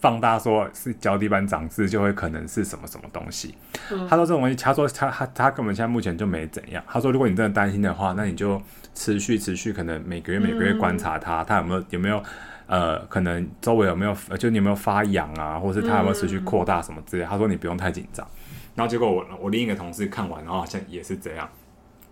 [0.00, 3.54] 放大，说是脚底板长痣，就会可能是什么什么东西。
[3.92, 6.82] 嗯、他说这种东西，他说他他他根本现在目前就没怎样。
[6.88, 8.60] 他说如果你真的担心的话，那你就
[8.98, 12.20] 持续持续，可能每个月每个月观察他，他有没有有没有
[12.66, 17.24] 呃，可能周围有没有就你有没有发痒啊，或者是他有没有持续扩大什么之类。
[17.24, 18.26] 他说你不用太紧张。
[18.74, 21.48] 然后结果我我另一个同事看完，然后好像也是这样。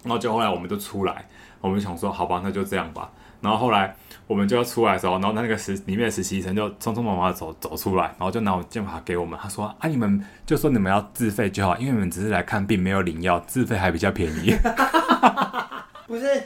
[0.05, 1.27] 然后就后来我们就出来，
[1.61, 3.11] 我们想说好吧，那就这样吧。
[3.41, 3.95] 然后后来
[4.29, 14.57] 我们就要出来的时候，然后那个实里面的实习生就匆匆忙忙的走走出来，然后就拿我键盘给我们，他说啊，你们就说你们要自费就好，因为你们只是来看病，没有领药，自费还比较便宜。
[16.07, 16.43] 不是，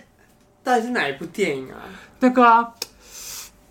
[0.63, 1.77] 到底是哪一部电影啊？
[2.21, 2.73] 那个啊，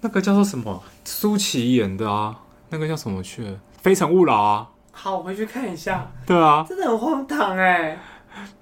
[0.02, 0.84] 那个叫做什么？
[1.06, 3.44] 舒淇演的啊，那个叫什么去？
[3.82, 4.70] 《非诚勿扰》啊。
[4.92, 6.12] 好，我回去看一下。
[6.26, 7.98] 对啊，真的很荒唐哎。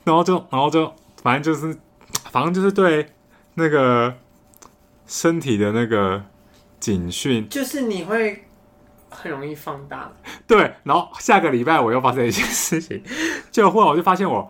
[0.03, 0.93] 然后就，然后就。
[1.23, 1.75] 反正就是，
[2.31, 3.11] 反正就是对
[3.55, 4.15] 那个
[5.07, 6.23] 身体的那个
[6.79, 8.45] 警讯，就是你会
[9.09, 10.09] 很容易放大。
[10.45, 13.03] 对，然后下个礼拜我又发生一件事情，
[13.51, 14.49] 就后来我就发现我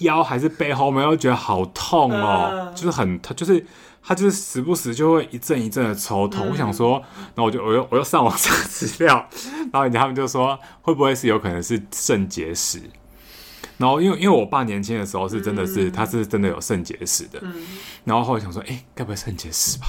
[0.00, 3.64] 腰还是背后面又觉得好痛哦，呃、就是很，他就是
[4.02, 6.46] 他就是时不时就会一阵一阵的抽痛。
[6.46, 7.02] 嗯、我想说，
[7.34, 9.28] 然后我就我又我又上网查资料，
[9.72, 12.82] 然后人家他们就说会不会是有可能是肾结石？
[13.78, 17.54] 然后因为因为我爸年轻的时候是真的是、嗯、他是真的有肾结石的，嗯、
[18.04, 19.86] 然后后来想说，哎，该不会肾结石吧？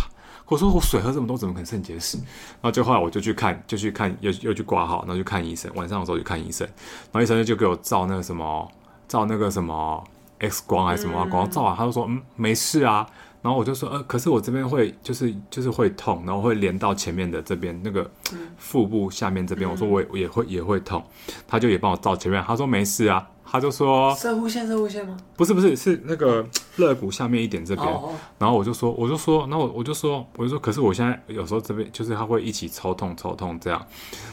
[0.48, 2.18] 我说我水喝这么多，怎么可能肾结石？
[2.18, 5.72] 然后就后来我就去看，就去看，又又去挂号，然后去看医生。
[5.76, 8.70] 晚上的时候去看医生，然后医生就给我照那个什么，
[9.12, 10.02] 照那个什么
[10.40, 13.06] X 光还是什么光，照完他就说，嗯，没事啊。
[13.42, 18.10] 然后我就说，呃，可是我这边会就是就是会痛，然后会连到前面的这边那个
[18.58, 19.70] 腹部下面这边。
[19.70, 21.04] 我说我也会也会痛，
[21.46, 23.28] 他就也帮我照前面，他说没事啊。
[23.44, 25.18] 他就说：射护线射护线吗？
[25.36, 26.46] 不是，不是，是那个
[26.78, 27.86] 肋骨下面一点这边。
[27.86, 28.14] Oh, oh.
[28.40, 33.86] 然后我就说，我就说，那我我就说，我就说，可是我现在有时候这边就是他会一起抽痛，抽痛这样。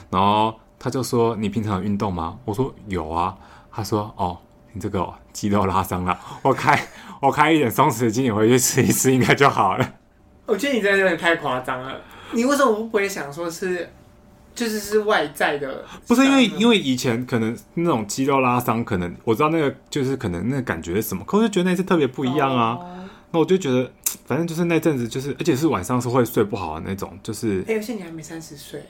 [0.09, 3.37] 然后他就说：“你平常有运动吗？”我说：“有啊。”
[3.73, 4.38] 他说：“哦，
[4.79, 6.81] 你这个、哦、肌肉拉伤了， 我开
[7.21, 9.95] 我开一点松弛剂，你回去吃一吃应该就好了。
[10.47, 12.01] ”我觉得你这有点太夸张了。
[12.31, 13.91] 你为什么不会想说是？
[14.55, 22.73] 就是是外在的，不是因为因为以前可能那种肌肉拉伤，可能我知道那个就是可能那个感觉是什么，可我就觉得那次特别不一样啊。
[22.73, 22.85] Oh.
[23.31, 23.88] 那我就觉得，
[24.27, 27.61] 反正就是那阵子，就是而且是晚上是会睡不好的那种，就是。
[27.69, 28.83] 哎、欸，而且你还没三十岁，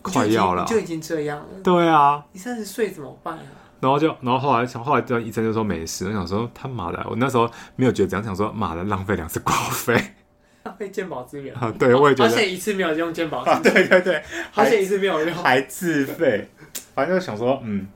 [0.00, 1.60] 快要了，就已经这样了。
[1.62, 3.44] 对啊，你三十岁怎么办啊？
[3.84, 6.06] 然后就，然后后来，后来这医生就说没事。
[6.06, 9.94] 我想说他妈的，我那时候没有觉得这样，想说妈的浪费两次挂号费。
[10.64, 11.70] 浪费健保资源啊！
[11.78, 14.22] 对，我也觉得，而且一次没有用健保对对对，
[14.54, 16.48] 而且一次没有用，还自费。
[16.94, 17.86] 反正就想说，嗯，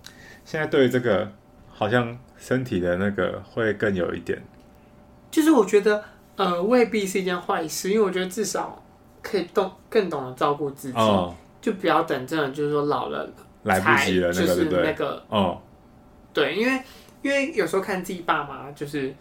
[0.45, 1.27] 现在对于这个
[1.73, 4.39] 好像身体的那个会更有一点，
[5.31, 6.05] 就是我觉得
[6.37, 8.85] 呃未必是一件坏事，因为我觉得至少
[9.23, 13.27] 可以懂更懂得照顾自己，哦，就不要等真的就是说老了
[13.63, 15.59] 来不及了，就是那个哦，
[16.39, 16.83] 对，因为
[17.23, 19.15] 因为有时候看自己爸妈就是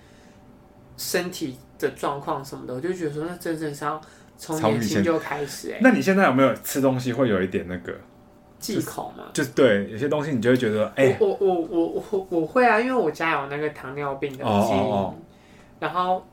[0.98, 1.58] 身体。
[1.80, 4.02] 的状况什么的，我就觉得说，那真正是要
[4.36, 5.78] 从年轻就开始。
[5.80, 7.94] 那你现在有没有吃东西会有一点那个
[8.58, 9.26] 忌口吗？
[9.32, 15.16] 就是对，有些东西你就会觉得，哎、欸，我我我我我我会啊，因为我家有那个糖尿病的基因，哦哦哦
[15.80, 16.26] 然后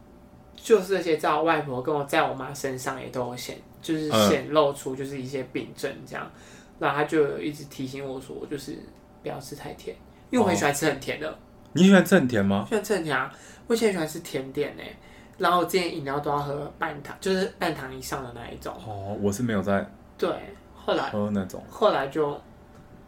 [0.57, 6.41] 就是那些在我外婆跟我在我妈身上也都有显，就是显露出就是一些病症这样，嗯、
[6.79, 8.79] 然后他就一直提醒我说，就是
[9.23, 9.95] 不要吃太甜，
[10.35, 11.31] 因为我很喜欢吃很甜的。
[11.31, 11.35] 哦、
[11.75, 12.67] 你喜欢吃很甜吗？
[12.69, 13.33] 喜欢吃很甜啊，
[13.69, 14.97] 我以前喜欢吃甜点呢、欸。
[15.39, 18.75] 然后我之前饮料都要喝半糖，就是半糖以上的那一种。
[18.85, 19.89] 哦，我是没有在。
[20.19, 20.29] 对，
[20.75, 21.63] 后来喝那种。
[21.71, 22.37] 后来就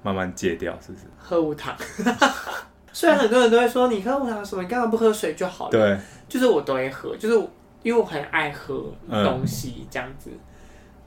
[0.04, 1.04] 慢慢戒掉，是不是？
[1.18, 1.76] 喝无糖。
[2.92, 5.70] 虽然很多人都会说你喝无糖什么，你干嘛不喝水就好了？
[5.72, 5.98] 对。
[6.28, 7.34] 就是我都会喝，就是
[7.82, 10.30] 因为我很爱喝东西这样子。
[10.30, 10.38] 嗯、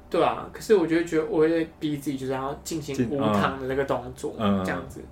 [0.10, 5.04] 对啊，可是我就觉得我会逼自己，就是要进行无糖的那个动作，嗯、这样子，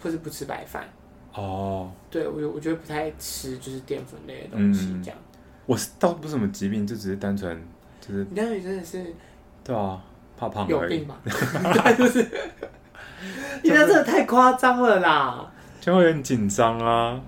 [0.00, 0.88] 或是不吃白饭。
[1.34, 5.18] 哦，oh, 对我我觉得不太吃就是淀粉类的东西，这样。
[5.18, 7.62] 嗯、我是倒不是什么疾病，就只是单纯
[8.00, 8.26] 就是。
[8.30, 9.14] 你单纯真的是。
[9.62, 10.02] 对啊，
[10.36, 10.66] 怕胖。
[10.66, 11.20] 有病吧？
[11.24, 12.20] 对，就是。
[13.62, 15.50] 你那真的太夸张了啦！
[15.80, 17.20] 就会很紧张啊。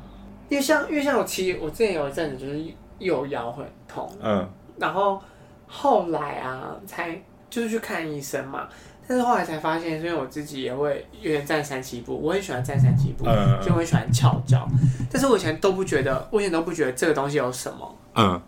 [0.49, 2.65] 因为像因为像我其实我之前有一阵子就是
[2.99, 5.21] 右腰会很痛，嗯，然后
[5.67, 8.67] 后来啊才就是去看医生嘛。
[9.07, 14.69] 但是后来才发现，因为我自己也会有点站三七步，我很喜欢站三七步，嗯、就很喜欢翘脚。
[15.11, 17.99] 但是我以前都不觉得，我以前都不觉得这个东西有什么。
[18.15, 18.41] 嗯。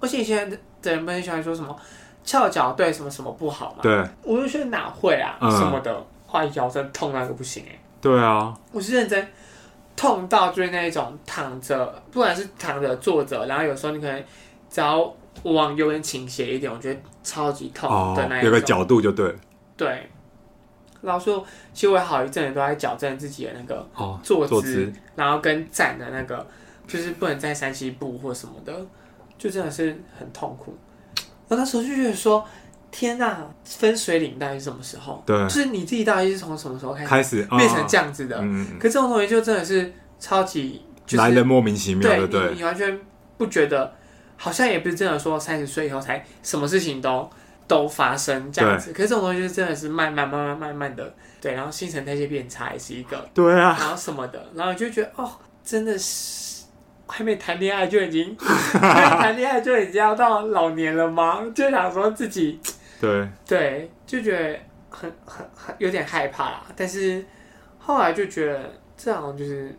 [0.00, 0.50] 而且以前
[0.82, 1.74] 的人不很喜欢说什么
[2.24, 3.78] 翘脚对什么什么不好嘛。
[3.82, 5.94] 对，我就觉得哪会啊，嗯、什么的，
[6.26, 7.80] 后来腰真痛那个不行哎、欸。
[8.02, 9.26] 对啊，我是认真
[9.96, 14.22] 痛到就是那一种躺着，不管是躺着坐着，然后有时候你可能
[14.68, 15.14] 只要
[15.44, 18.42] 往右边倾斜一点，我觉得超级痛的那一种。
[18.42, 19.34] 哦、有个角度就对。
[19.76, 20.08] 对。
[21.02, 23.84] 老师说，其实我好一阵子都在矫正自己的那个
[24.22, 26.46] 坐姿，哦、坐姿然后跟站的那个，
[26.86, 28.72] 就是不能再三七步或什么的，
[29.36, 30.78] 就真的是很痛苦。
[31.48, 32.46] 我那时候就觉得说，
[32.92, 35.20] 天哪、啊，分水岭到底是什么时候？
[35.26, 38.38] 对，就是你自己到底是从什么时候开始开始变成这样子的？
[38.40, 43.00] 嗯、可这种东西就真的是超级、就是、来的莫名其妙的，对，对你，你完全
[43.36, 43.92] 不觉得，
[44.42, 47.30] 好像也不是真的说三十岁以后才什么事情都。
[47.68, 55.30] 都发生这样子，可是这种东西就真的是慢慢慢慢慢慢的，对，然后新陈代谢变差也是一个，对啊，然后什么的，然后就觉得哦，
[55.64, 56.64] 真的是
[57.06, 61.40] 还没谈恋爱就已经， 谈恋爱就已经要到老年了吗？
[61.54, 62.60] 就想说自己，
[63.00, 64.58] 对对，就觉得
[64.90, 66.66] 很很很有点害怕啦。
[66.76, 67.24] 但是
[67.78, 69.74] 后来就觉得这好像就是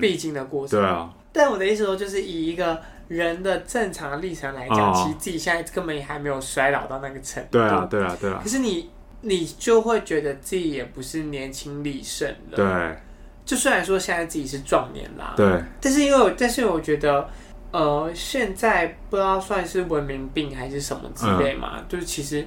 [0.00, 1.14] 必经的过程，嗯，对啊。
[1.32, 2.80] 但我的意思说，就是以一个。
[3.08, 7.48] 人的正常历程来讲，哦、其实自己现在根本也还没有衰老到那个程度。
[7.52, 8.40] 对啊，对啊，对啊。
[8.42, 8.90] 可是你，
[9.20, 12.56] 你就会觉得自己也不是年轻力盛了。
[12.56, 12.96] 对。
[13.44, 15.34] 就虽然说现在自己是壮年啦。
[15.36, 15.62] 对。
[15.80, 17.28] 但是因为，但是我觉得，
[17.70, 22.46] 呃，现在不知道算是文明病还是什么之类嘛，嗯、就是其实。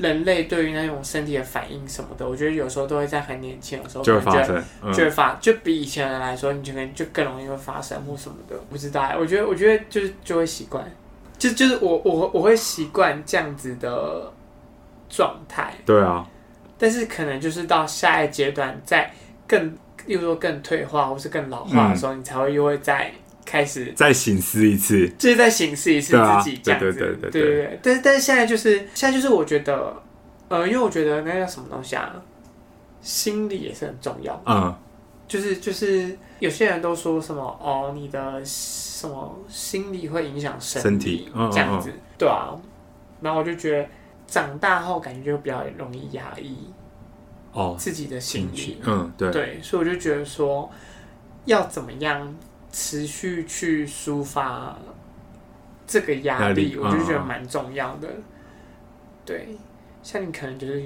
[0.00, 9.12] 人类对于那种身体的反应什么的，我觉得有时候都会在很年轻的时候就会发生，就会发，就比以前的人来说，你就可能就更容易会发生或什么的，不知道。
[9.18, 10.84] 我觉得，我觉得就是就会习惯，
[11.38, 14.32] 就就是我我我会习惯这样子的
[15.08, 15.74] 状态。
[15.84, 16.26] 对啊，
[16.78, 19.12] 但是可能就是到下一阶段，在
[19.46, 19.70] 更，
[20.06, 23.12] 例如说更退化或是更老化的时候，嗯、你才会又会再。
[23.44, 27.42] 开始再醒思一次，就是再醒思一次自己这样子，对对对对对。
[27.42, 27.80] 对。
[27.82, 29.94] 但是但是现在就是现在就是我觉得，
[30.48, 32.14] 呃，因为我觉得那叫什么东西啊，
[33.00, 34.40] 心理也是很重要。
[34.46, 34.72] 嗯，
[35.26, 42.54] 就是就是有些人都说什么哦，你的什么心理会影响身体这样子，对啊。
[43.20, 43.88] 然后我就觉得
[44.26, 46.56] 长大后感觉就比较容易压抑
[47.52, 49.30] 哦自己的心理，嗯对。
[49.32, 50.70] 对，所以我就觉得说
[51.46, 52.32] 要怎么样。
[52.72, 54.76] 持续去抒发
[55.86, 58.08] 这个压力，力我就觉得蛮重要的。
[58.08, 58.22] 嗯、
[59.26, 59.48] 对，
[60.02, 60.82] 像你可能就是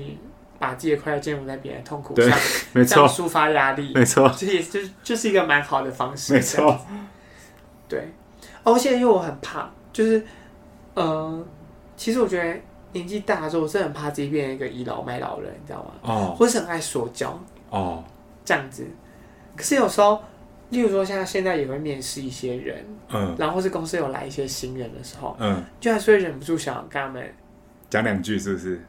[0.58, 2.38] 把自己的快乐建立在别人痛苦上，
[2.72, 6.32] 没错，抒发压力，没错，这也就就是一个蛮好的方式。
[6.32, 6.80] 没错，
[7.88, 8.08] 对。
[8.62, 10.24] 哦，现在因为我很怕，就是
[10.94, 11.46] 呃，
[11.96, 12.58] 其实我觉得
[12.92, 15.90] 年纪大的时候，我是很怕自己变成一个倚老卖老人，你知道吗？
[16.00, 18.02] 哦，或是很爱说教哦，
[18.42, 18.86] 这样子。
[19.54, 20.18] 可是有时候。
[20.74, 27.32] 例如说，像现在也会面试一些人，嗯，然后或是公司有来一些新人的时候，嗯，就还是会忍不住想跟他们
[27.88, 28.84] 讲两句，是不是？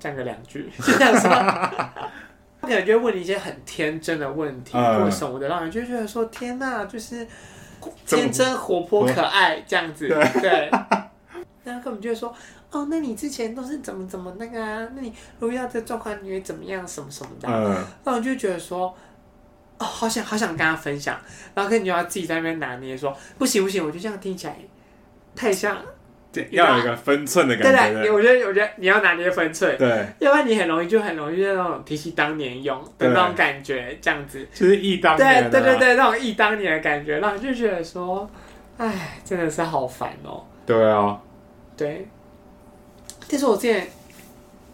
[0.00, 1.30] 讲个两句，是这样说。
[1.30, 7.26] 他可能就会问你一些很天真的问题，或什么的，让人就觉得说：“天哪，就是
[8.06, 10.08] 天真活泼可爱这样子。”
[10.40, 10.70] 对。
[11.64, 12.34] 然后根本就会说
[12.72, 14.88] ：“哦，那你之前都是怎么怎么那个啊？
[14.94, 16.88] 那你如果要这状况，你会怎么样？
[16.88, 18.94] 什么什么的？”嗯，那我就觉得说。
[19.84, 21.20] 哦，好想好想跟他分享，
[21.54, 24.56] 然后跟你就要自己在那边拿捏说，不行不行，我觉得这样听起来
[25.36, 25.76] 太像，
[26.32, 27.92] 对，要有一个分寸的感觉。
[27.92, 38.28] 对对，我觉得我觉得你要拿捏分寸，对，要不然你很容易就很容易就那种提起当年勇的那种感觉，这样子，就是忆当年，对对对对，那种忆当年的感觉，然后就觉得说，
[38.78, 40.42] 哎，真的是好烦哦。
[40.64, 41.20] 对啊，
[41.76, 42.08] 对，
[43.28, 43.86] 但是我之前。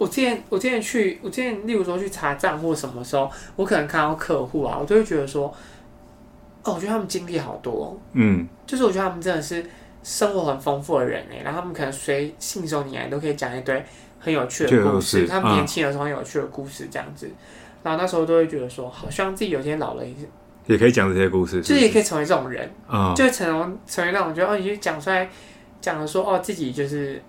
[0.01, 5.55] 我之前我之前去我之前例如说去查账或什么时候，我可能看到客户啊，我就会觉得说，
[6.62, 9.62] 哦，我觉得他们经历好多，嗯，就是我觉得他们真的是
[10.03, 13.84] 生活很丰富的人哎，然后他们可能随信手拈来都可以讲一堆
[14.18, 17.36] 很有趣的故事，他们年轻的时候很有趣的故事这样子，嗯、
[17.82, 20.03] 然后那时候都会觉得说，好希望自己有一天老了
[20.64, 25.28] 也可以讲这些故事是是，就是也可以成为这种人，嗯，就会成为成为那种觉得哦，你就讲出来
[25.78, 27.22] 讲的说哦，自己就是。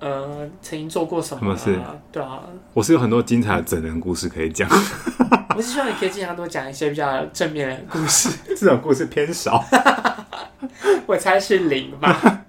[0.00, 1.56] 呃，曾经做过什么、啊？
[1.56, 1.80] 什么事？
[2.12, 2.40] 对啊，
[2.72, 4.68] 我是有很多精彩的整人故事可以讲。
[5.56, 8.28] 我是希望你可以经常多讲一些比较正面的故事。
[8.56, 9.64] 这种故事偏少，
[11.06, 12.44] 我猜是零吧。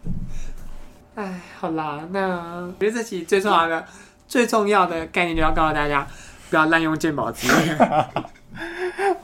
[1.15, 3.83] 哎，好啦，那我觉得这期最重要的、
[4.27, 6.07] 最重要的概念就要告诉大家，
[6.51, 7.77] 不要滥用健保资源。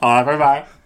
[0.00, 0.66] 好了，拜拜。